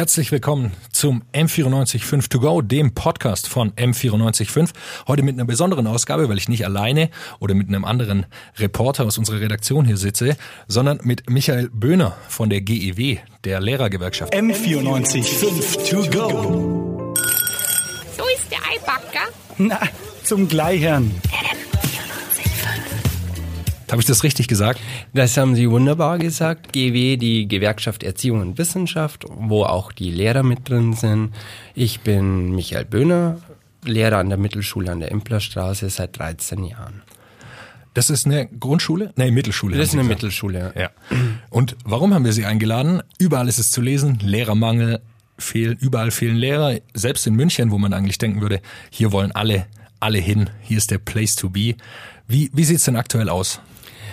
[0.00, 4.70] Herzlich willkommen zum M945 To Go, dem Podcast von M945.
[5.06, 8.24] Heute mit einer besonderen Ausgabe, weil ich nicht alleine oder mit einem anderen
[8.56, 14.32] Reporter aus unserer Redaktion hier sitze, sondern mit Michael Böhner von der GEW, der Lehrergewerkschaft.
[14.32, 17.14] M945 To Go.
[18.16, 19.28] So ist der Eibacker.
[19.58, 19.80] Na,
[20.24, 21.10] zum Gleichern.
[23.90, 24.80] Habe ich das richtig gesagt?
[25.12, 26.72] Das haben Sie wunderbar gesagt.
[26.72, 31.34] GW, die Gewerkschaft Erziehung und Wissenschaft, wo auch die Lehrer mit drin sind.
[31.74, 33.38] Ich bin Michael Böhner,
[33.84, 37.02] Lehrer an der Mittelschule an der Implerstraße seit 13 Jahren.
[37.94, 39.12] Das ist eine Grundschule?
[39.16, 39.76] Nee, Mittelschule.
[39.76, 40.22] Das ist eine gesagt.
[40.22, 40.72] Mittelschule.
[40.76, 40.90] Ja.
[41.48, 43.02] Und warum haben wir Sie eingeladen?
[43.18, 45.00] Überall ist es zu lesen, Lehrermangel,
[45.38, 46.78] fehlen, überall fehlen Lehrer.
[46.94, 49.66] Selbst in München, wo man eigentlich denken würde, hier wollen alle,
[49.98, 51.74] alle hin, hier ist der Place to be.
[52.28, 53.60] Wie, wie sieht's denn aktuell aus?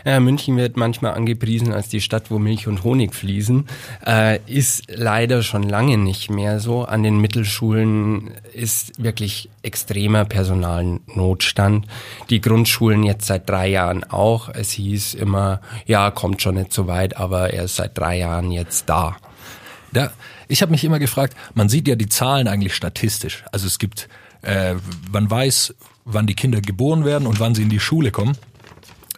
[0.07, 3.67] Ja, München wird manchmal angepriesen als die Stadt, wo Milch und Honig fließen.
[4.05, 6.85] Äh, ist leider schon lange nicht mehr so.
[6.85, 11.87] An den Mittelschulen ist wirklich extremer Personalnotstand.
[12.29, 14.47] Die Grundschulen jetzt seit drei Jahren auch.
[14.47, 18.49] Es hieß immer, ja, kommt schon nicht so weit, aber er ist seit drei Jahren
[18.51, 19.17] jetzt da.
[19.91, 20.11] Da,
[20.47, 23.43] ich habe mich immer gefragt, man sieht ja die Zahlen eigentlich statistisch.
[23.51, 24.07] Also es gibt,
[24.41, 24.75] äh,
[25.11, 28.37] man weiß, wann die Kinder geboren werden und wann sie in die Schule kommen.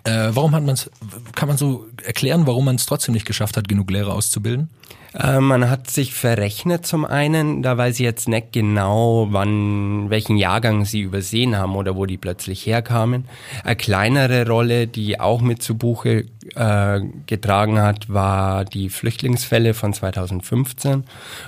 [0.04, 0.90] Äh, warum hat man es,
[1.36, 4.70] kann man so erklären, warum man es trotzdem nicht geschafft hat, genug Lehrer auszubilden?
[5.14, 10.38] Äh, man hat sich verrechnet zum einen, da weiß ich jetzt nicht genau, wann, welchen
[10.38, 13.26] Jahrgang sie übersehen haben oder wo die plötzlich herkamen.
[13.64, 16.26] Eine kleinere Rolle, die auch mit zu Buche
[16.56, 21.04] äh, getragen hat, war die Flüchtlingsfälle von 2015,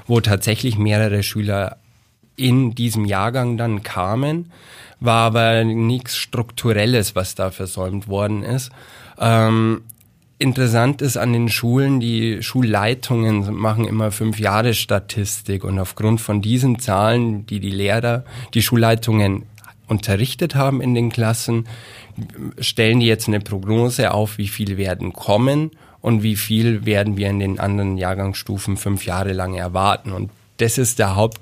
[0.07, 1.77] wo tatsächlich mehrere Schüler
[2.35, 4.51] in diesem Jahrgang dann kamen
[5.01, 8.71] war aber nichts Strukturelles, was da versäumt worden ist.
[9.19, 9.81] Ähm,
[10.37, 16.41] interessant ist an den Schulen, die Schulleitungen machen immer fünf Jahre Statistik und aufgrund von
[16.41, 19.43] diesen Zahlen, die die Lehrer, die Schulleitungen
[19.87, 21.67] unterrichtet haben in den Klassen,
[22.59, 27.29] stellen die jetzt eine Prognose auf, wie viel werden kommen und wie viel werden wir
[27.29, 30.11] in den anderen Jahrgangsstufen fünf Jahre lang erwarten.
[30.11, 31.39] Und das ist der Haupt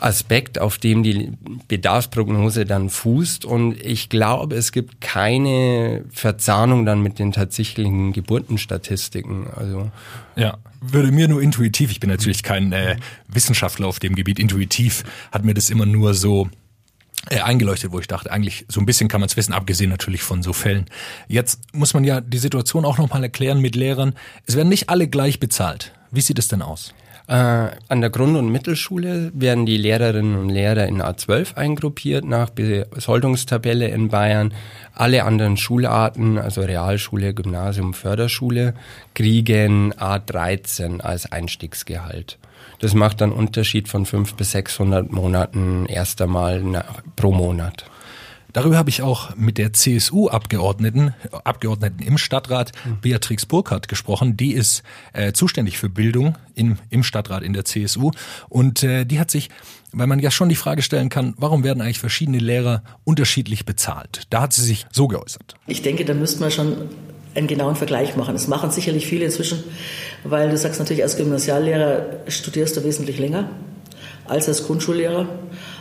[0.00, 1.32] Aspekt, auf dem die
[1.68, 3.44] Bedarfsprognose dann fußt.
[3.44, 9.48] Und ich glaube, es gibt keine Verzahnung dann mit den tatsächlichen Geburtenstatistiken.
[9.54, 9.90] Also
[10.36, 12.96] ja, würde mir nur intuitiv, ich bin natürlich kein äh,
[13.28, 16.48] Wissenschaftler auf dem Gebiet, intuitiv hat mir das immer nur so
[17.28, 20.22] äh, eingeleuchtet, wo ich dachte, eigentlich so ein bisschen kann man es wissen, abgesehen natürlich
[20.22, 20.86] von so Fällen.
[21.28, 24.14] Jetzt muss man ja die Situation auch nochmal erklären mit Lehrern.
[24.46, 25.92] Es werden nicht alle gleich bezahlt.
[26.10, 26.94] Wie sieht es denn aus?
[27.30, 32.50] Äh, an der Grund- und Mittelschule werden die Lehrerinnen und Lehrer in A12 eingruppiert nach
[32.50, 34.52] Besoldungstabelle in Bayern.
[34.96, 38.74] Alle anderen Schularten, also Realschule, Gymnasium, Förderschule,
[39.14, 42.36] kriegen A13 als Einstiegsgehalt.
[42.80, 47.84] Das macht dann Unterschied von 500 bis 600 Monaten erst einmal pro Monat.
[48.52, 54.36] Darüber habe ich auch mit der CSU-Abgeordneten, Abgeordneten im Stadtrat, Beatrix Burkhardt, gesprochen.
[54.36, 58.10] Die ist äh, zuständig für Bildung im, im Stadtrat in der CSU.
[58.48, 59.50] Und äh, die hat sich,
[59.92, 64.22] weil man ja schon die Frage stellen kann, warum werden eigentlich verschiedene Lehrer unterschiedlich bezahlt?
[64.30, 65.54] Da hat sie sich so geäußert.
[65.66, 66.76] Ich denke, da müsste man schon
[67.34, 68.34] einen genauen Vergleich machen.
[68.34, 69.62] Das machen sicherlich viele inzwischen,
[70.24, 73.50] weil du sagst natürlich, als Gymnasiallehrer studierst du wesentlich länger
[74.30, 75.28] als als Grundschullehrer.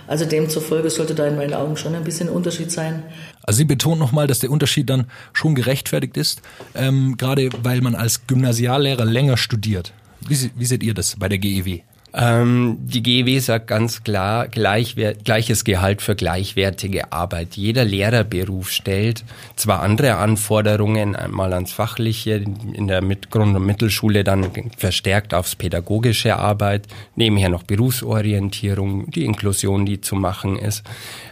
[0.09, 3.03] Also demzufolge sollte da in meinen Augen schon ein bisschen Unterschied sein.
[3.43, 6.41] Also Sie betont nochmal, dass der Unterschied dann schon gerechtfertigt ist,
[6.73, 9.93] ähm, gerade weil man als Gymnasiallehrer länger studiert.
[10.27, 11.81] Wie, wie seht ihr das bei der GEW?
[12.13, 17.55] Ähm, die GEW sagt ganz klar, gleiches Gehalt für gleichwertige Arbeit.
[17.55, 19.23] Jeder Lehrerberuf stellt
[19.55, 22.43] zwar andere Anforderungen, einmal ans Fachliche,
[22.73, 29.85] in der Grund- und Mittelschule dann verstärkt aufs pädagogische Arbeit, nebenher noch Berufsorientierung, die Inklusion,
[29.85, 30.83] die zu machen ist.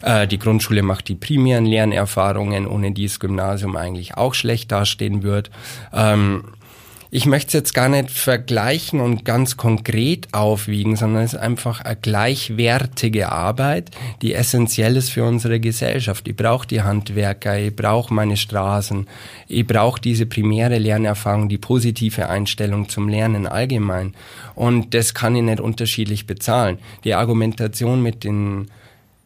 [0.01, 5.23] Äh, die Grundschule macht die primären Lernerfahrungen, ohne die das Gymnasium eigentlich auch schlecht dastehen
[5.23, 5.49] wird.
[5.93, 6.43] Ähm,
[7.09, 11.81] ich möchte es jetzt gar nicht vergleichen und ganz konkret aufwiegen, sondern es ist einfach
[11.81, 13.91] eine gleichwertige Arbeit,
[14.21, 16.27] die essentiell ist für unsere Gesellschaft.
[16.27, 19.07] Ich brauche die Handwerker, ich brauche meine Straßen,
[19.47, 24.13] ich brauche diese primäre Lernerfahrung, die positive Einstellung zum Lernen allgemein.
[24.55, 26.79] Und das kann ich nicht unterschiedlich bezahlen.
[27.03, 28.69] Die Argumentation mit den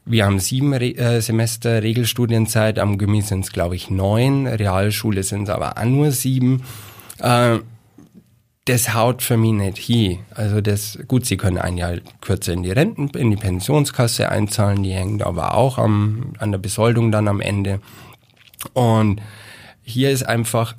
[0.04, 5.22] wir haben sieben Re äh, Semester Regelstudienzeit, am Gymnasium sind es, glaube ich, neun, Realschule
[5.22, 6.64] sind es aber auch nur sieben.
[7.20, 7.60] Äh,
[8.72, 10.20] das haut für mich nicht hin.
[10.34, 14.84] Also das, gut, sie können ein Jahr kürzer in die Renten, in die Pensionskasse einzahlen,
[14.84, 17.82] die hängen aber auch am, an der Besoldung dann am Ende.
[18.72, 19.22] Und
[19.84, 20.76] hier ist einfach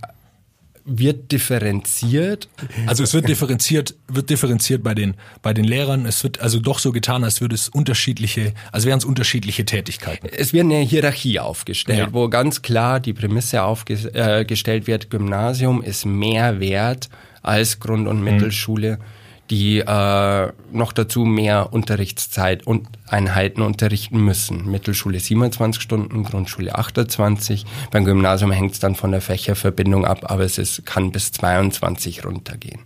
[0.84, 2.48] wird differenziert.
[2.86, 6.06] Also es wird differenziert, wird differenziert bei den bei den Lehrern.
[6.06, 10.28] Es wird also doch so getan, als würde es unterschiedliche, als wären es unterschiedliche Tätigkeiten.
[10.30, 12.12] Es wird eine Hierarchie aufgestellt, ja.
[12.12, 17.08] wo ganz klar die Prämisse aufgestellt wird: Gymnasium ist mehr wert
[17.42, 18.24] als Grund- und mhm.
[18.24, 18.98] Mittelschule.
[18.98, 19.21] Mhm
[19.52, 24.70] die äh, noch dazu mehr Unterrichtszeit und Einheiten unterrichten müssen.
[24.70, 27.66] Mittelschule 27 Stunden, Grundschule 28.
[27.90, 32.24] Beim Gymnasium hängt es dann von der Fächerverbindung ab, aber es ist, kann bis 22
[32.24, 32.80] runtergehen.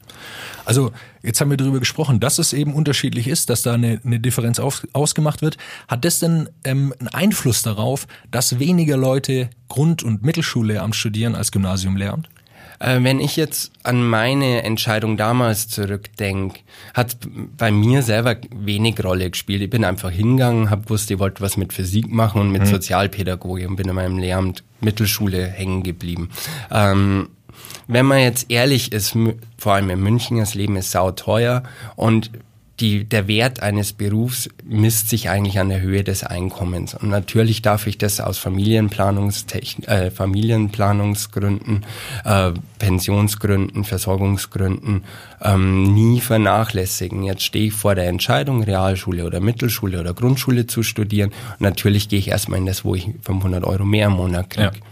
[0.65, 0.91] Also
[1.23, 4.59] jetzt haben wir darüber gesprochen, dass es eben unterschiedlich ist, dass da eine, eine Differenz
[4.59, 5.59] auf, ausgemacht wird.
[5.87, 11.53] Hat das denn ähm, einen Einfluss darauf, dass weniger Leute Grund- und Mittelschullehramt studieren als
[11.53, 12.29] Gymnasiumlehramt?
[12.79, 16.61] Äh, wenn ich jetzt an meine Entscheidung damals zurückdenke,
[16.95, 17.17] hat
[17.57, 19.63] bei mir selber wenig Rolle gespielt.
[19.63, 22.67] Ich bin einfach hingegangen, habe gewusst, ich wollte was mit Physik machen und mit mhm.
[22.67, 26.31] Sozialpädagogik und bin in meinem Lehramt Mittelschule hängen geblieben.
[26.71, 27.29] Ähm,
[27.89, 29.17] wenn man jetzt ehrlich ist,
[29.57, 31.63] vor allem in München, das Leben ist sauteuer
[31.95, 32.31] und
[32.81, 36.95] die, der Wert eines Berufs misst sich eigentlich an der Höhe des Einkommens.
[36.95, 41.87] Und natürlich darf ich das aus Familienplanungstechn äh, Familienplanungsgründen,
[42.25, 45.05] äh, Pensionsgründen, Versorgungsgründen
[45.43, 47.23] ähm, nie vernachlässigen.
[47.23, 51.31] Jetzt stehe ich vor der Entscheidung, Realschule oder Mittelschule oder Grundschule zu studieren.
[51.31, 54.73] Und natürlich gehe ich erstmal in das, wo ich 500 Euro mehr im Monat kriege.
[54.75, 54.87] Ja.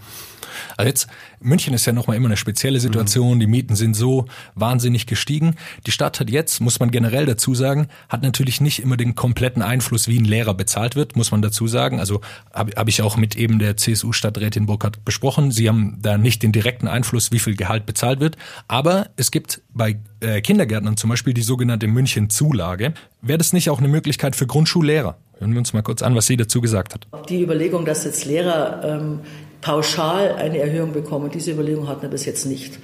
[0.77, 1.07] Also jetzt,
[1.39, 3.35] München ist ja nochmal immer eine spezielle Situation.
[3.35, 3.39] Mhm.
[3.39, 4.25] Die Mieten sind so
[4.55, 5.55] wahnsinnig gestiegen.
[5.85, 9.61] Die Stadt hat jetzt, muss man generell dazu sagen, hat natürlich nicht immer den kompletten
[9.61, 11.99] Einfluss, wie ein Lehrer bezahlt wird, muss man dazu sagen.
[11.99, 12.21] Also
[12.53, 15.51] habe hab ich auch mit eben der CSU-Stadträtin Burkhardt besprochen.
[15.51, 18.37] Sie haben da nicht den direkten Einfluss, wie viel Gehalt bezahlt wird.
[18.67, 22.93] Aber es gibt bei äh, Kindergärtnern zum Beispiel die sogenannte München-Zulage.
[23.21, 25.17] Wäre das nicht auch eine Möglichkeit für Grundschullehrer?
[25.39, 27.07] Hören wir uns mal kurz an, was sie dazu gesagt hat.
[27.29, 29.19] Die Überlegung, dass jetzt Lehrer ähm,
[29.65, 31.31] pauschal eine Erhöhung bekommen.
[31.33, 32.77] Diese Überlegung hatten wir bis jetzt nicht.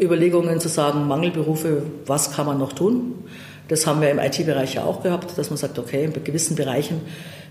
[0.00, 3.24] Überlegungen zu sagen, Mangelberufe, was kann man noch tun?
[3.66, 7.00] Das haben wir im IT-Bereich ja auch gehabt, dass man sagt, okay, in gewissen Bereichen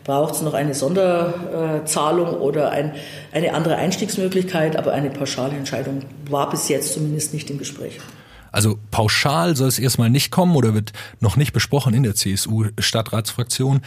[0.05, 2.93] braucht es noch eine Sonderzahlung oder ein,
[3.33, 7.99] eine andere Einstiegsmöglichkeit, aber eine pauschale Entscheidung war bis jetzt zumindest nicht im Gespräch.
[8.53, 13.81] Also pauschal soll es erstmal nicht kommen oder wird noch nicht besprochen in der CSU-Stadtratsfraktion.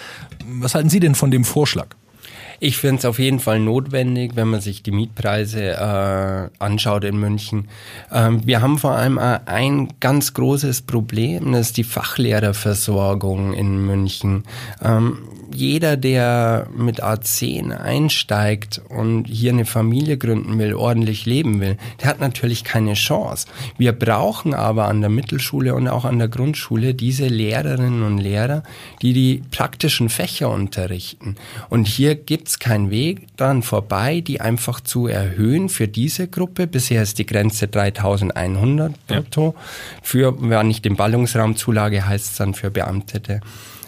[0.61, 1.96] Was halten Sie denn von dem Vorschlag?
[2.62, 7.18] Ich finde es auf jeden Fall notwendig, wenn man sich die Mietpreise äh, anschaut in
[7.18, 7.68] München.
[8.12, 14.44] Ähm, wir haben vor allem ein ganz großes Problem, das ist die Fachlehrerversorgung in München.
[14.82, 15.18] Ähm,
[15.55, 22.08] jeder, der mit A10 einsteigt und hier eine Familie gründen will, ordentlich leben will, der
[22.08, 23.47] hat natürlich keine Chance.
[23.76, 28.62] Wir brauchen aber an der Mittelschule und auch an der Grundschule diese Lehrerinnen und Lehrer,
[29.02, 31.37] die die praktischen Fächer unterrichten.
[31.69, 36.67] Und hier gibt's keinen Weg dran vorbei, die einfach zu erhöhen für diese Gruppe.
[36.67, 39.55] Bisher ist die Grenze 3100 brutto.
[39.56, 39.62] Ja.
[40.03, 43.41] Für, wenn nicht den Ballungsraumzulage heißt es dann für Beamtete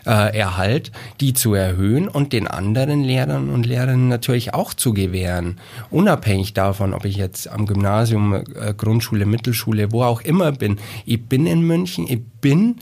[0.06, 5.58] äh, Erhalt, die zu erhöhen und den anderen Lehrern und Lehrerinnen natürlich auch zu gewähren.
[5.90, 10.78] Unabhängig davon, ob ich jetzt am Gymnasium, äh, Grundschule, Mittelschule, wo auch immer bin.
[11.04, 12.76] Ich bin in München, ich bin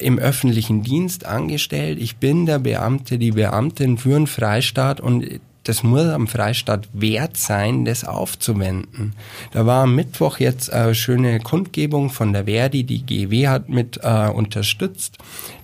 [0.00, 5.82] im öffentlichen Dienst angestellt, ich bin der Beamte, die Beamtin für einen Freistaat und das
[5.82, 9.14] muss am Freistaat wert sein, das aufzuwenden.
[9.52, 13.98] Da war am Mittwoch jetzt eine schöne Kundgebung von der Verdi, die GW hat mit
[14.02, 15.18] äh, unterstützt.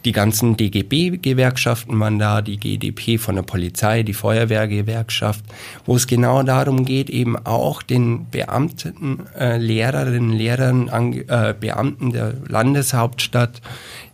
[0.05, 5.45] Die ganzen DGB-Gewerkschaften waren da, die GDP von der Polizei, die Feuerwehrgewerkschaft,
[5.87, 12.35] wo es genau darum geht, eben auch den Beamten, äh, Lehrerinnen, Lehrern, äh, Beamten der
[12.49, 13.63] Landeshauptstadt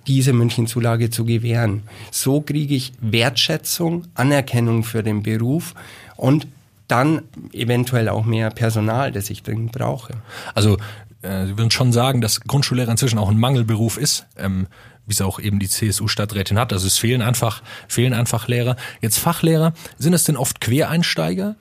[0.08, 1.82] diese Münchenzulage zu gewähren.
[2.10, 5.74] So kriege ich Wertschätzung, Anerkennung für den Beruf
[6.16, 6.48] und
[6.88, 7.22] dann
[7.52, 10.14] eventuell auch mehr Personal, das ich dringend brauche.
[10.54, 10.78] Also
[11.22, 14.66] äh, Sie würden schon sagen, dass Grundschullehrer inzwischen auch ein Mangelberuf ist, ähm,
[15.06, 16.72] wie es auch eben die CSU-Stadträtin hat.
[16.72, 18.76] Also es fehlen einfach, fehlen einfach Lehrer.
[19.02, 21.56] Jetzt Fachlehrer, sind es denn oft Quereinsteiger?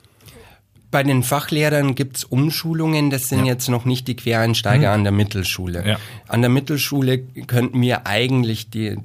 [0.90, 3.54] Bei den Fachlehrern gibt's Umschulungen, das sind ja.
[3.54, 4.94] jetzt noch nicht die Quereinsteiger mhm.
[4.94, 5.86] an der Mittelschule.
[5.86, 5.98] Ja.
[6.28, 8.98] An der Mittelschule könnten wir eigentlich die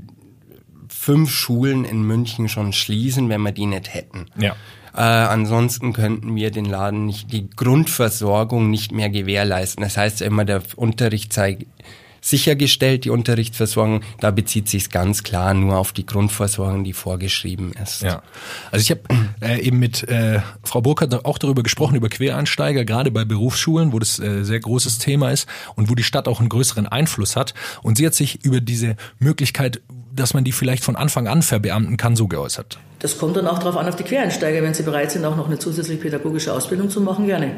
[0.89, 4.27] fünf Schulen in München schon schließen, wenn wir die nicht hätten.
[4.39, 4.55] Ja.
[4.95, 9.83] Äh, ansonsten könnten wir den Laden nicht, die Grundversorgung nicht mehr gewährleisten.
[9.83, 11.59] Das heißt immer, der Unterricht sei
[12.23, 14.01] sichergestellt, die Unterrichtsversorgung.
[14.21, 18.03] Da bezieht sich ganz klar nur auf die Grundversorgung, die vorgeschrieben ist.
[18.03, 18.23] Ja,
[18.71, 19.03] also ich habe
[19.43, 23.99] äh, eben mit äh, Frau Burkhardt auch darüber gesprochen, über Quereinsteiger, gerade bei Berufsschulen, wo
[23.99, 27.55] das äh, sehr großes Thema ist und wo die Stadt auch einen größeren Einfluss hat.
[27.83, 29.83] Und sie hat sich über diese Möglichkeit,
[30.15, 32.79] dass man die vielleicht von Anfang an verbeamten kann, so geäußert.
[33.01, 34.63] Das kommt dann auch darauf an, auf die Quereinsteiger.
[34.63, 37.53] Wenn sie bereit sind, auch noch eine zusätzliche pädagogische Ausbildung zu machen, gerne.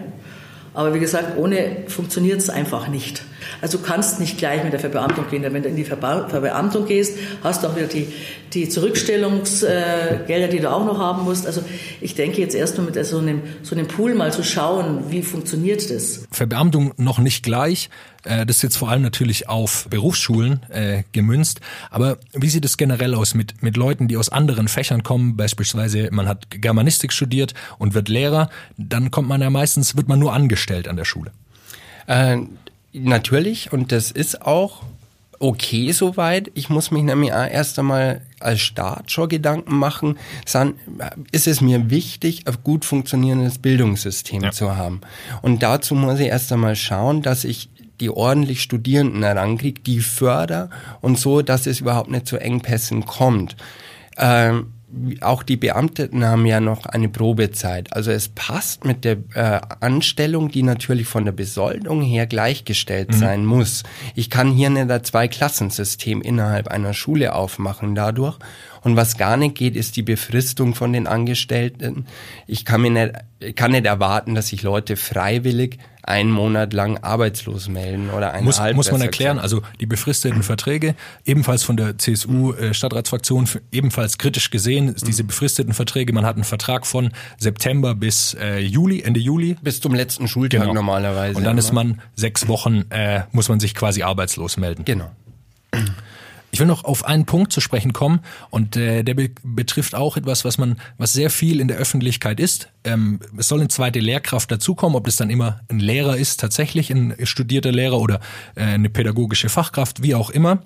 [0.72, 3.24] Aber wie gesagt, ohne funktioniert es einfach nicht.
[3.60, 5.42] Also du kannst nicht gleich mit der Verbeamtung gehen.
[5.42, 8.08] Wenn du in die Verbeamtung gehst, hast du auch wieder die,
[8.52, 11.46] die Zurückstellungsgelder, die du auch noch haben musst.
[11.46, 11.62] Also
[12.00, 15.22] ich denke jetzt erst mal mit so einem, so einem Pool mal zu schauen, wie
[15.22, 16.26] funktioniert das.
[16.30, 17.90] Verbeamtung noch nicht gleich.
[18.24, 21.60] Äh, Das ist jetzt vor allem natürlich auf Berufsschulen äh, gemünzt.
[21.90, 25.36] Aber wie sieht es generell aus mit, mit Leuten, die aus anderen Fächern kommen?
[25.36, 28.48] Beispielsweise, man hat Germanistik studiert und wird Lehrer.
[28.76, 31.32] Dann kommt man ja meistens, wird man nur angestellt an der Schule.
[32.06, 32.38] Äh,
[32.94, 34.82] natürlich, und das ist auch
[35.40, 36.50] okay soweit.
[36.54, 40.74] Ich muss mich nämlich auch erst einmal als Staat schon Gedanken machen, san-
[41.32, 44.50] ist es mir wichtig, ein gut funktionierendes Bildungssystem Ja.
[44.52, 45.00] zu haben.
[45.42, 47.68] Und dazu muss ich erst einmal schauen, dass ich
[48.00, 50.70] die ordentlich Studierenden herankriege, die förder
[51.00, 53.56] und so, dass es überhaupt nicht zu Engpässen kommt.
[54.16, 54.72] Ähm,
[55.20, 57.92] auch die Beamteten haben ja noch eine Probezeit.
[57.92, 63.44] Also es passt mit der äh, Anstellung, die natürlich von der Besoldung her gleichgestellt sein
[63.44, 63.82] muss.
[64.14, 68.38] Ich kann hier nicht ein Zwei-Klassensystem innerhalb einer Schule aufmachen dadurch.
[68.82, 72.06] Und was gar nicht geht, ist die Befristung von den Angestellten.
[72.46, 76.98] Ich kann mir nicht, ich kann nicht erwarten, dass sich Leute freiwillig einen Monat lang
[76.98, 80.94] arbeitslos melden oder ein Muss, muss man erklären, also die befristeten Verträge,
[81.24, 86.86] ebenfalls von der CSU-Stadtratsfraktion, ebenfalls kritisch gesehen, ist diese befristeten Verträge, man hat einen Vertrag
[86.86, 89.56] von September bis äh, Juli, Ende Juli.
[89.62, 90.74] bis zum letzten Schultag Genau.
[90.74, 91.36] normalerweise.
[91.38, 91.84] Und dann ist immer.
[91.84, 94.84] man sechs Wochen, äh, muss man sich quasi arbeitslos melden.
[94.84, 95.10] Genau.
[96.54, 100.16] Ich will noch auf einen Punkt zu sprechen kommen und äh, der be betrifft auch
[100.16, 102.68] etwas, was man, was sehr viel in der Öffentlichkeit ist.
[102.84, 106.92] Ähm, es soll eine zweite Lehrkraft dazukommen, ob das dann immer ein Lehrer ist, tatsächlich
[106.92, 108.20] ein studierter Lehrer oder
[108.54, 110.62] äh, eine pädagogische Fachkraft, wie auch immer.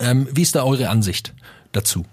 [0.00, 1.32] Ähm, wie ist da eure Ansicht
[1.70, 2.04] dazu?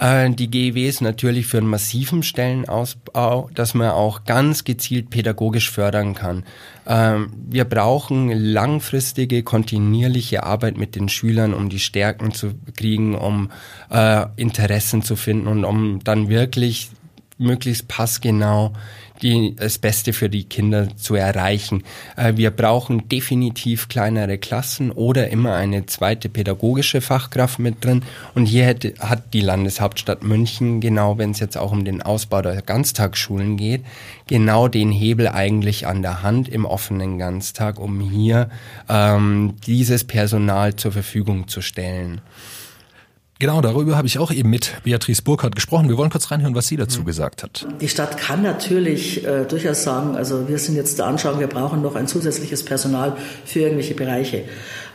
[0.00, 5.70] Äh, die GEW ist natürlich für einen massiven Stellenausbau, dass man auch ganz gezielt pädagogisch
[5.70, 6.44] fördern kann.
[6.86, 13.50] Ähm, wir brauchen langfristige, kontinuierliche Arbeit mit den Schülern, um die Stärken zu kriegen, um
[13.90, 16.88] äh, Interessen zu finden und um dann wirklich
[17.36, 18.72] möglichst passgenau
[19.22, 21.84] die, das Beste für die Kinder zu erreichen.
[22.16, 28.02] Äh, wir brauchen definitiv kleinere Klassen oder immer eine zweite pädagogische Fachkraft mit drin.
[28.34, 32.42] Und hier hätte, hat die Landeshauptstadt München, genau wenn es jetzt auch um den Ausbau
[32.42, 33.84] der Ganztagsschulen geht,
[34.26, 38.50] genau den Hebel eigentlich an der Hand im offenen Ganztag, um hier
[38.88, 42.20] ähm, dieses Personal zur Verfügung zu stellen.
[43.40, 45.88] Genau, darüber habe ich auch eben mit Beatrice Burkhardt gesprochen.
[45.88, 47.66] Wir wollen kurz reinhören, was sie dazu gesagt hat.
[47.80, 51.80] Die Stadt kann natürlich äh, durchaus sagen, also wir sind jetzt der Anschauung, wir brauchen
[51.80, 53.16] noch ein zusätzliches Personal
[53.46, 54.44] für irgendwelche Bereiche.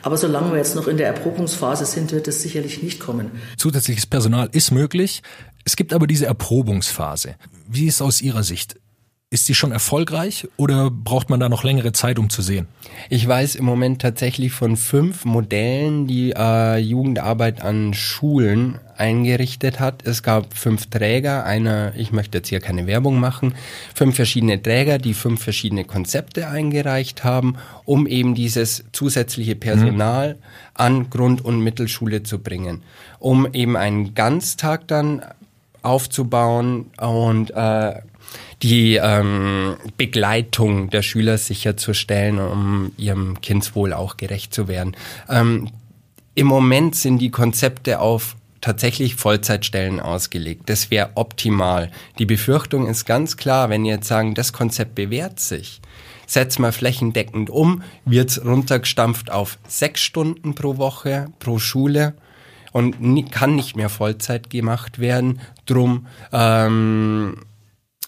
[0.04, 3.32] Aber solange wir jetzt noch in der Erprobungsphase sind, wird es sicherlich nicht kommen.
[3.58, 5.24] Zusätzliches Personal ist möglich.
[5.64, 7.38] Es gibt aber diese Erprobungsphase.
[7.68, 8.76] Wie ist aus Ihrer Sicht?
[9.32, 12.68] Ist die schon erfolgreich oder braucht man da noch längere Zeit, um zu sehen?
[13.10, 20.06] Ich weiß im Moment tatsächlich von fünf Modellen, die äh, Jugendarbeit an Schulen eingerichtet hat.
[20.06, 23.56] Es gab fünf Träger, einer, ich möchte jetzt hier keine Werbung machen,
[23.96, 30.38] fünf verschiedene Träger, die fünf verschiedene Konzepte eingereicht haben, um eben dieses zusätzliche Personal
[30.76, 32.84] an Grund- und Mittelschule zu bringen,
[33.18, 35.24] um eben einen Ganztag dann
[35.82, 37.96] aufzubauen und äh,
[38.66, 44.98] die ähm, Begleitung der Schüler sicherzustellen, um ihrem Kindswohl auch gerecht zu werden.
[45.30, 45.70] Ähm,
[46.34, 50.64] Im Moment sind die Konzepte auf tatsächlich Vollzeitstellen ausgelegt.
[50.66, 51.92] Das wäre optimal.
[52.18, 55.80] Die Befürchtung ist ganz klar, wenn ihr jetzt sagen, das Konzept bewährt sich,
[56.26, 62.16] setzt mal flächendeckend um, wird's runtergestampft auf sechs Stunden pro Woche, pro Schule
[62.72, 65.40] und ni- kann nicht mehr Vollzeit gemacht werden.
[65.68, 67.38] Drum ähm,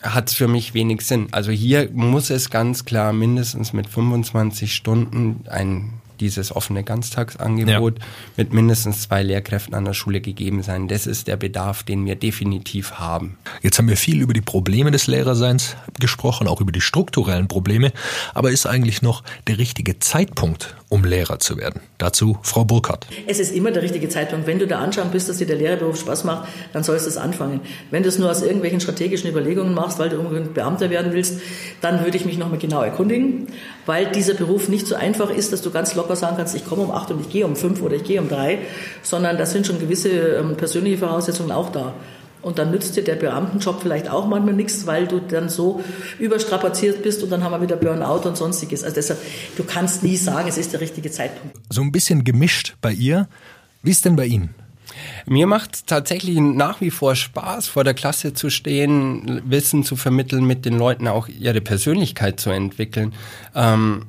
[0.01, 1.27] hat es für mich wenig Sinn.
[1.32, 7.96] Also hier muss es ganz klar mindestens mit 25 Stunden ein dieses offene Ganztagsangebot
[8.36, 10.88] mit mindestens zwei Lehrkräften an der Schule gegeben sein.
[10.88, 13.38] Das ist der Bedarf, den wir definitiv haben.
[13.62, 17.92] Jetzt haben wir viel über die Probleme des Lehrerseins gesprochen, auch über die strukturellen Probleme.
[18.34, 21.82] Aber ist eigentlich noch der richtige Zeitpunkt, um Lehrer zu werden?
[21.98, 23.08] Dazu Frau Burkhardt.
[23.28, 24.48] Es ist immer der richtige Zeitpunkt.
[24.48, 27.18] Wenn du der Anschauung bist, dass dir der Lehrerberuf Spaß macht, dann sollst du es
[27.18, 27.62] anfangen.
[27.92, 31.42] Wenn du es nur aus irgendwelchen strategischen Überlegungen machst, weil du unbedingt Beamter werden willst,
[31.82, 33.48] dann würde ich mich nochmal genau erkundigen,
[33.86, 36.84] weil dieser Beruf nicht so einfach ist, dass du ganz locker sagen kannst, ich komme
[36.84, 38.60] um acht und ich gehe um fünf oder ich gehe um drei,
[39.04, 41.94] sondern da sind schon gewisse ähm, persönliche Voraussetzungen auch da.
[42.42, 45.84] Und dann nützt dir der Beamtenjob vielleicht auch manchmal nichts, weil du dann so
[46.20, 48.84] überstrapaziert bist und dann haben wir wieder Burnout und sonstiges.
[48.84, 49.20] Also deshalb,
[49.58, 51.58] du kannst nie sagen, es ist der richtige Zeitpunkt.
[51.70, 53.28] So ein bisschen gemischt bei ihr.
[53.82, 54.56] Wie ist denn bei Ihnen?
[55.26, 59.96] Mir macht es tatsächlich nach wie vor Spaß, vor der Klasse zu stehen, Wissen zu
[59.96, 63.14] vermitteln, mit den Leuten auch ihre Persönlichkeit zu entwickeln.
[63.56, 64.06] Ähm,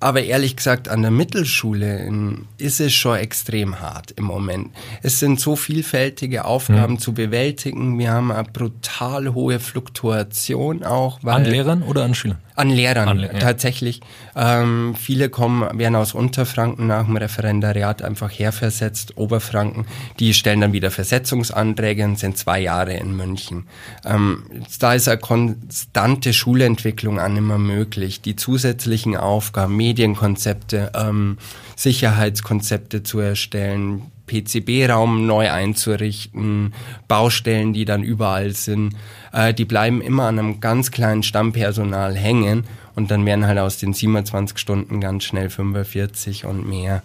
[0.00, 2.10] aber ehrlich gesagt, an der Mittelschule
[2.56, 4.70] ist es schon extrem hart im Moment.
[5.02, 6.98] Es sind so vielfältige Aufgaben mhm.
[6.98, 7.98] zu bewältigen.
[7.98, 11.22] Wir haben eine brutal hohe Fluktuation auch.
[11.22, 12.38] an Lehrern oder an Schülern?
[12.60, 13.28] An Lehrern, An, ja.
[13.38, 14.00] tatsächlich.
[14.36, 19.86] Ähm, viele kommen, werden aus Unterfranken nach dem Referendariat einfach herversetzt, Oberfranken.
[20.18, 23.64] Die stellen dann wieder Versetzungsanträge und sind zwei Jahre in München.
[24.04, 24.42] Ähm,
[24.78, 28.20] da ist eine konstante Schulentwicklung an immer möglich.
[28.20, 31.36] Die zusätzlichen Aufgaben, Medienkonzepte, ähm,
[31.74, 36.72] Sicherheitskonzepte zu erstellen, PCB-Raum neu einzurichten,
[37.08, 38.94] Baustellen, die dann überall sind,
[39.32, 43.78] äh, die bleiben immer an einem ganz kleinen Stammpersonal hängen und dann werden halt aus
[43.78, 47.02] den 27 Stunden ganz schnell 45 und mehr.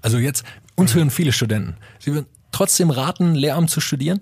[0.00, 0.44] Also jetzt,
[0.76, 1.76] uns hören viele Studenten.
[1.98, 4.20] Sie würden trotzdem raten, Lehramt zu studieren?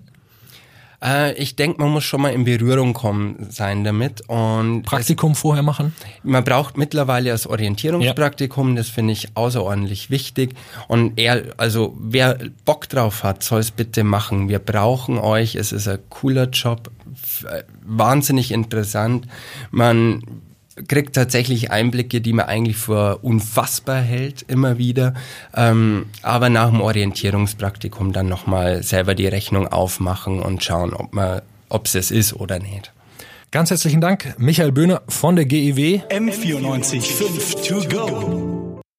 [1.03, 4.21] Äh, ich denke, man muss schon mal in Berührung kommen sein damit.
[4.27, 5.93] Und Praktikum vorher machen?
[6.23, 8.75] Man braucht mittlerweile das Orientierungspraktikum, ja.
[8.75, 10.55] das finde ich außerordentlich wichtig.
[10.87, 14.47] Und er, also wer Bock drauf hat, soll es bitte machen.
[14.47, 15.55] Wir brauchen euch.
[15.55, 16.89] Es ist ein cooler Job,
[17.43, 19.27] äh, wahnsinnig interessant.
[19.71, 20.23] Man
[20.87, 25.13] kriegt tatsächlich Einblicke, die man eigentlich für unfassbar hält, immer wieder.
[25.55, 31.41] Ähm, aber nach dem Orientierungspraktikum dann nochmal selber die Rechnung aufmachen und schauen, ob man,
[31.69, 32.91] ob es es ist oder nicht.
[33.51, 36.01] Ganz herzlichen Dank, Michael Böhner von der GEW.
[36.09, 38.52] M94 5 to go.